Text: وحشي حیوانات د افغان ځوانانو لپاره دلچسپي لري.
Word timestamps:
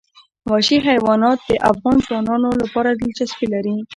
وحشي 0.49 0.77
حیوانات 0.87 1.39
د 1.49 1.51
افغان 1.71 1.97
ځوانانو 2.07 2.49
لپاره 2.61 2.89
دلچسپي 3.01 3.47
لري. 3.53 3.75